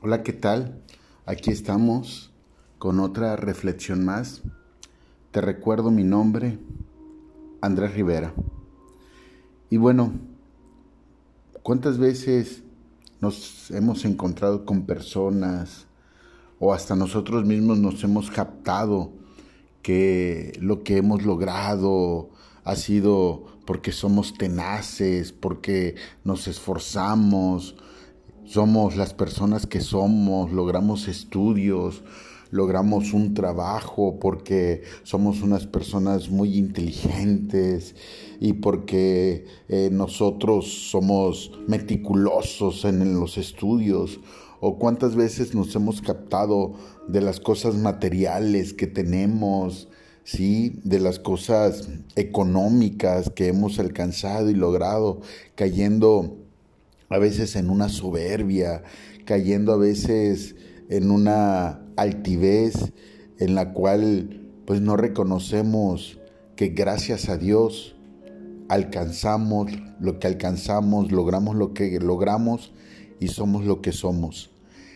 [0.00, 0.80] Hola, ¿qué tal?
[1.26, 2.30] Aquí estamos
[2.78, 4.42] con otra reflexión más.
[5.32, 6.60] Te recuerdo mi nombre,
[7.60, 8.32] Andrés Rivera.
[9.70, 10.12] Y bueno,
[11.64, 12.62] ¿cuántas veces
[13.20, 15.88] nos hemos encontrado con personas
[16.60, 19.10] o hasta nosotros mismos nos hemos captado
[19.82, 22.30] que lo que hemos logrado
[22.62, 27.74] ha sido porque somos tenaces, porque nos esforzamos,
[28.48, 32.02] somos las personas que somos, logramos estudios,
[32.50, 37.94] logramos un trabajo porque somos unas personas muy inteligentes
[38.40, 44.18] y porque eh, nosotros somos meticulosos en los estudios
[44.60, 46.72] o cuántas veces nos hemos captado
[47.06, 49.88] de las cosas materiales que tenemos,
[50.24, 50.80] ¿sí?
[50.84, 55.20] de las cosas económicas que hemos alcanzado y logrado,
[55.54, 56.37] cayendo
[57.08, 58.82] a veces en una soberbia,
[59.24, 60.56] cayendo a veces
[60.88, 62.92] en una altivez
[63.38, 66.18] en la cual pues no reconocemos
[66.56, 67.96] que gracias a Dios
[68.68, 72.72] alcanzamos lo que alcanzamos, logramos lo que logramos
[73.20, 74.50] y somos lo que somos.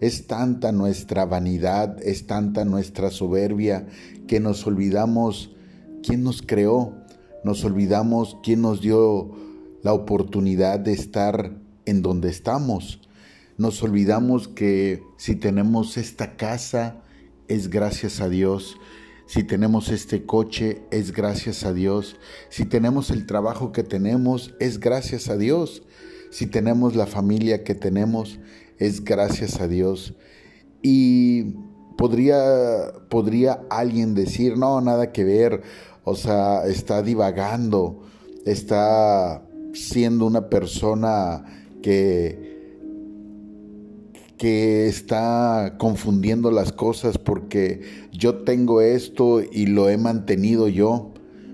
[0.00, 3.86] Es tanta nuestra vanidad, es tanta nuestra soberbia
[4.26, 5.54] que nos olvidamos
[6.02, 6.94] quién nos creó,
[7.42, 9.30] nos olvidamos quién nos dio
[9.82, 13.00] la oportunidad de estar en donde estamos.
[13.56, 17.02] Nos olvidamos que si tenemos esta casa
[17.48, 18.76] es gracias a Dios.
[19.26, 22.16] Si tenemos este coche es gracias a Dios.
[22.48, 25.82] Si tenemos el trabajo que tenemos es gracias a Dios.
[26.30, 28.40] Si tenemos la familia que tenemos
[28.78, 30.14] es gracias a Dios.
[30.82, 31.54] Y
[31.96, 35.62] podría, podría alguien decir, no, nada que ver.
[36.02, 38.02] O sea, está divagando,
[38.44, 42.78] está siendo una persona que,
[44.38, 51.12] que está confundiendo las cosas porque yo tengo esto y lo he mantenido yo,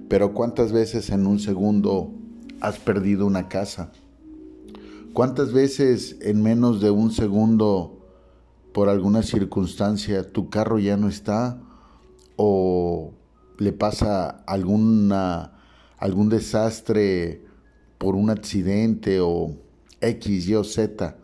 [0.08, 2.12] pero ¿cuántas veces en un segundo
[2.60, 3.90] has perdido una casa?
[5.14, 7.98] ¿Cuántas veces en menos de un segundo,
[8.72, 11.60] por alguna circunstancia, tu carro ya no está
[12.36, 13.14] o
[13.58, 15.58] le pasa alguna,
[15.98, 17.44] algún desastre
[17.98, 19.56] por un accidente o
[20.00, 21.16] X, Y o Z,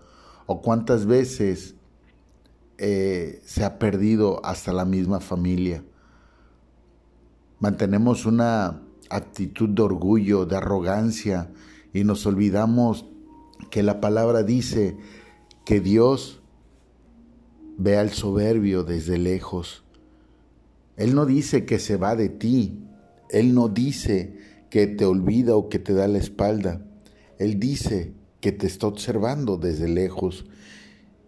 [0.47, 1.75] o cuántas veces
[2.79, 5.85] eh, se ha perdido hasta la misma familia.
[7.59, 11.51] Mantenemos una actitud de orgullo, de arrogancia,
[11.93, 13.07] y nos olvidamos
[13.71, 14.97] que la palabra dice
[15.65, 16.43] que Dios
[17.79, 19.85] ve al soberbio desde lejos.
[20.97, 22.83] Él no dice que se va de ti,
[23.31, 24.39] Él no dice
[24.71, 26.83] que te olvida o que te da la espalda.
[27.39, 28.13] Él dice
[28.47, 30.45] que te está observando desde lejos.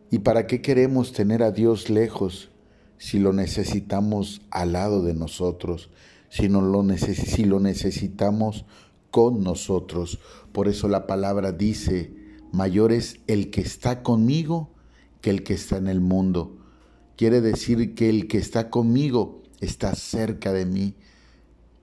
[0.09, 2.49] ¿Y para qué queremos tener a Dios lejos
[2.97, 5.91] si lo necesitamos al lado de nosotros,
[6.29, 8.67] si, no lo, si lo necesitamos
[9.11, 10.21] con nosotros?
[10.53, 12.15] Por eso la palabra dice,
[12.53, 14.71] mayor es el que está conmigo
[15.21, 16.57] que el que está en el mundo.
[17.17, 20.95] Quiere decir que el que está conmigo está cerca de mí.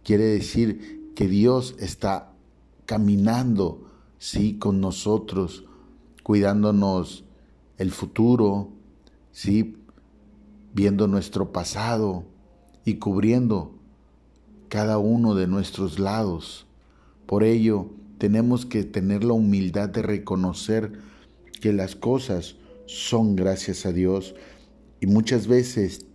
[0.02, 2.32] Quiere decir que Dios está
[2.86, 3.86] caminando
[4.26, 5.66] sí, con nosotros,
[6.24, 7.26] cuidándonos
[7.78, 8.70] el futuro,
[9.32, 9.78] sí,
[10.74, 12.24] viendo nuestro pasado
[12.86, 13.76] y cubriendo
[14.68, 16.66] cada uno de nuestros lados.
[17.28, 20.94] Por ello, tenemos que tener la humildad de reconocer
[21.62, 22.56] que las cosas
[22.88, 24.34] son gracias a Dios
[25.02, 26.08] y muchas veces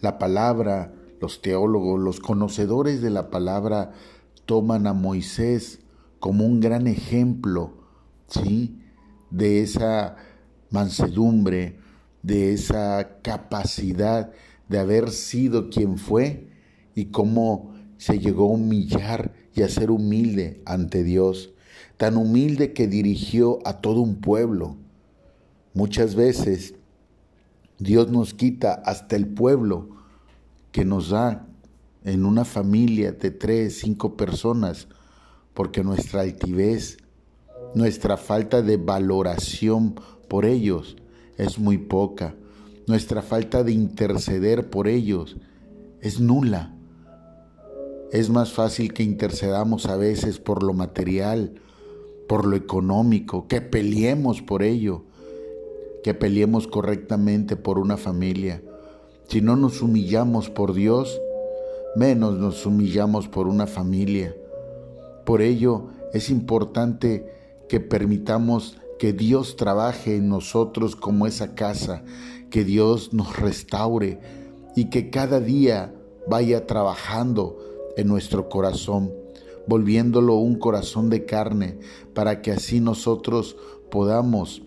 [0.00, 3.92] la palabra, los teólogos, los conocedores de la palabra
[4.46, 5.80] toman a Moisés
[6.20, 7.74] como un gran ejemplo,
[8.28, 8.78] ¿sí?
[9.30, 10.16] De esa
[10.70, 11.78] mansedumbre,
[12.22, 14.32] de esa capacidad
[14.68, 16.48] de haber sido quien fue
[16.94, 21.52] y cómo se llegó a humillar y a ser humilde ante Dios,
[21.96, 24.76] tan humilde que dirigió a todo un pueblo.
[25.74, 26.74] Muchas veces
[27.78, 29.90] Dios nos quita hasta el pueblo
[30.72, 31.46] que nos da
[32.04, 34.88] en una familia de tres, cinco personas,
[35.58, 36.98] porque nuestra altivez,
[37.74, 39.96] nuestra falta de valoración
[40.28, 40.96] por ellos
[41.36, 42.36] es muy poca.
[42.86, 45.36] Nuestra falta de interceder por ellos
[46.00, 46.76] es nula.
[48.12, 51.60] Es más fácil que intercedamos a veces por lo material,
[52.28, 55.06] por lo económico, que peleemos por ello,
[56.04, 58.62] que peleemos correctamente por una familia.
[59.26, 61.20] Si no nos humillamos por Dios,
[61.96, 64.36] menos nos humillamos por una familia.
[65.28, 67.30] Por ello es importante
[67.68, 72.02] que permitamos que Dios trabaje en nosotros como esa casa,
[72.48, 74.20] que Dios nos restaure
[74.74, 75.94] y que cada día
[76.26, 77.58] vaya trabajando
[77.98, 79.12] en nuestro corazón,
[79.66, 81.78] volviéndolo un corazón de carne,
[82.14, 83.54] para que así nosotros
[83.90, 84.62] podamos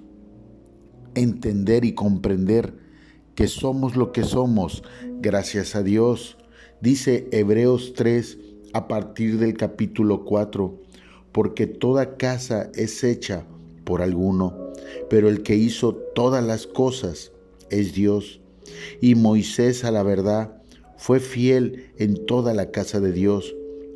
[1.15, 2.77] entender y comprender
[3.33, 4.83] que somos lo que somos
[5.21, 6.37] gracias a Dios.
[6.81, 10.79] Dice Hebreos 3 a partir del capítulo 4,
[11.31, 13.45] porque toda casa es hecha
[13.83, 14.71] por alguno,
[15.09, 17.31] pero el que hizo todas las cosas
[17.69, 18.41] es Dios.
[19.01, 20.61] Y Moisés a la verdad
[20.97, 23.55] fue fiel en toda la casa de Dios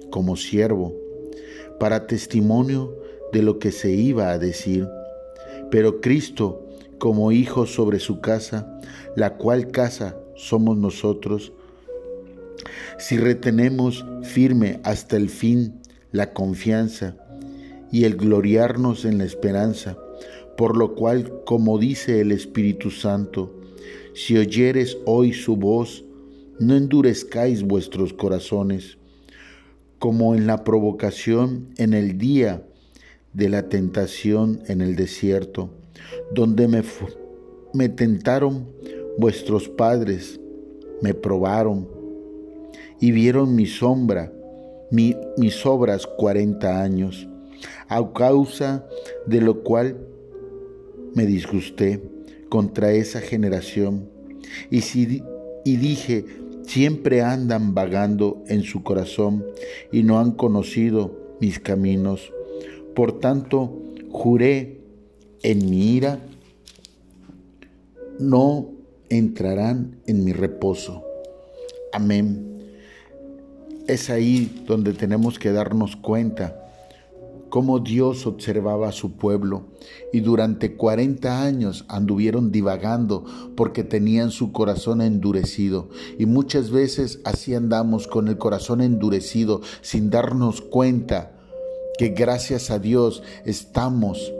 [0.09, 0.93] como siervo,
[1.79, 2.97] para testimonio
[3.31, 4.87] de lo que se iba a decir.
[5.69, 6.65] Pero Cristo
[6.97, 8.79] como hijo sobre su casa,
[9.15, 11.53] la cual casa somos nosotros,
[12.97, 15.81] si retenemos firme hasta el fin
[16.11, 17.17] la confianza
[17.91, 19.97] y el gloriarnos en la esperanza,
[20.57, 23.53] por lo cual, como dice el Espíritu Santo,
[24.13, 26.05] si oyeres hoy su voz,
[26.59, 28.97] no endurezcáis vuestros corazones,
[29.99, 32.65] como en la provocación en el día
[33.33, 35.69] de la tentación en el desierto,
[36.33, 36.81] donde me,
[37.73, 38.67] me tentaron
[39.17, 40.39] vuestros padres,
[41.01, 41.94] me probaron
[43.05, 44.33] y vieron mi sombra,
[44.89, 47.27] mis obras cuarenta años,
[47.87, 48.87] a causa
[49.27, 49.95] de lo cual
[51.13, 52.01] me disgusté
[52.49, 54.09] contra esa generación.
[54.71, 55.21] Y, si,
[55.63, 56.25] y dije,
[56.65, 59.45] siempre andan vagando en su corazón
[59.91, 62.33] y no han conocido mis caminos.
[62.95, 64.79] Por tanto, juré
[65.43, 66.25] en mi ira,
[68.17, 68.71] no
[69.09, 71.03] entrarán en mi reposo.
[71.93, 72.54] Amén.
[73.87, 76.61] Es ahí donde tenemos que darnos cuenta
[77.49, 79.67] cómo Dios observaba a su pueblo
[80.11, 83.23] y durante 40 años anduvieron divagando
[83.55, 90.09] porque tenían su corazón endurecido y muchas veces así andamos con el corazón endurecido sin
[90.09, 91.33] darnos cuenta
[91.97, 94.33] que gracias a Dios estamos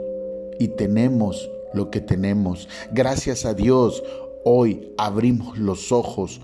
[0.58, 2.68] y tenemos lo que tenemos.
[2.92, 4.02] Gracias a Dios
[4.44, 6.40] hoy abrimos los ojos.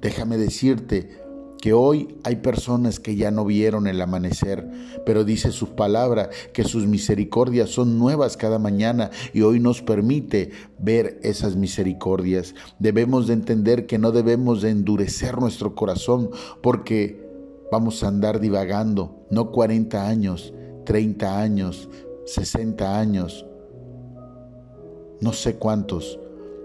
[0.00, 1.27] Déjame decirte,
[1.60, 4.68] que hoy hay personas que ya no vieron el amanecer,
[5.04, 10.50] pero dice sus palabras que sus misericordias son nuevas cada mañana y hoy nos permite
[10.78, 12.54] ver esas misericordias.
[12.78, 16.30] Debemos de entender que no debemos de endurecer nuestro corazón
[16.62, 17.28] porque
[17.70, 20.52] vamos a andar divagando, no 40 años,
[20.84, 21.88] 30 años,
[22.26, 23.44] 60 años,
[25.20, 26.18] no sé cuántos.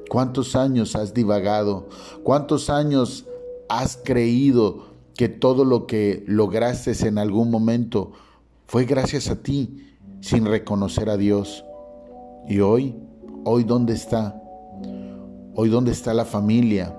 [0.09, 1.87] ¿Cuántos años has divagado?
[2.21, 3.25] ¿Cuántos años
[3.69, 8.11] has creído que todo lo que lograste en algún momento
[8.67, 11.65] fue gracias a ti sin reconocer a Dios.
[12.47, 12.95] Y hoy,
[13.45, 14.41] hoy dónde está?
[15.55, 16.97] Hoy dónde está la familia?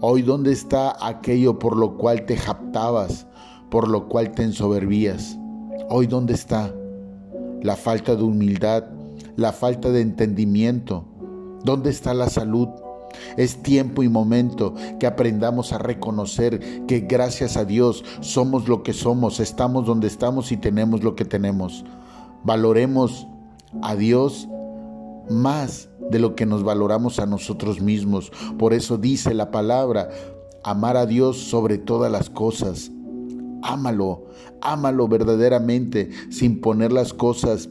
[0.00, 3.26] Hoy dónde está aquello por lo cual te japtabas,
[3.70, 5.38] por lo cual te ensoberbías?
[5.88, 6.74] Hoy dónde está
[7.62, 8.84] la falta de humildad,
[9.36, 11.04] la falta de entendimiento?
[11.64, 12.68] ¿Dónde está la salud?
[13.36, 18.92] Es tiempo y momento que aprendamos a reconocer que gracias a Dios somos lo que
[18.92, 21.84] somos, estamos donde estamos y tenemos lo que tenemos.
[22.44, 23.26] Valoremos
[23.82, 24.48] a Dios
[25.28, 28.30] más de lo que nos valoramos a nosotros mismos.
[28.58, 30.08] Por eso dice la palabra,
[30.62, 32.90] amar a Dios sobre todas las cosas.
[33.62, 34.26] Ámalo,
[34.60, 37.68] ámalo verdaderamente sin poner las cosas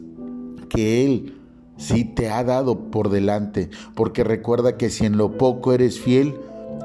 [0.69, 1.34] que Él
[1.77, 6.35] si te ha dado por delante, porque recuerda que si en lo poco eres fiel,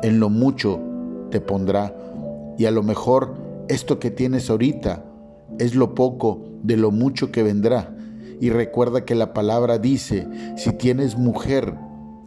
[0.03, 0.81] en lo mucho
[1.31, 1.95] te pondrá.
[2.59, 3.35] Y a lo mejor
[3.69, 5.05] esto que tienes ahorita
[5.59, 7.95] es lo poco de lo mucho que vendrá.
[8.41, 11.75] Y recuerda que la palabra dice, si tienes mujer,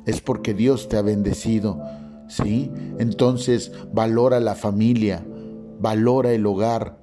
[0.06, 1.82] es porque Dios te ha bendecido.
[2.28, 2.72] ¿Sí?
[3.00, 5.24] Entonces valora la familia,
[5.80, 6.98] valora el hogar,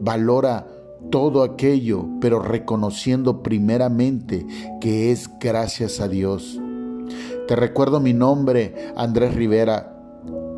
[0.00, 0.66] valora
[1.10, 4.46] todo aquello, pero reconociendo primeramente
[4.80, 6.60] que es gracias a Dios.
[7.48, 9.88] Te recuerdo mi nombre, Andrés Rivera.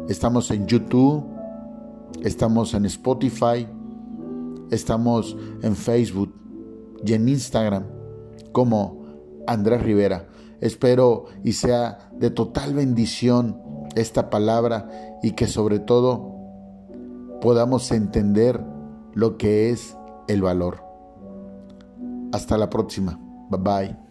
[0.08, 1.24] Estamos en YouTube,
[2.22, 3.66] estamos en Spotify,
[4.70, 6.34] estamos en Facebook
[7.04, 7.84] y en Instagram
[8.52, 9.04] como
[9.46, 10.28] Andrés Rivera.
[10.60, 13.60] Espero y sea de total bendición
[13.96, 14.88] esta palabra
[15.22, 16.34] y que sobre todo
[17.40, 18.60] podamos entender
[19.14, 19.96] lo que es
[20.28, 20.82] el valor.
[22.32, 23.18] Hasta la próxima.
[23.50, 24.03] Bye bye.